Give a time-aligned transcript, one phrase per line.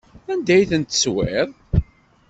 [0.31, 1.49] Anda ay ten-teswiḍ?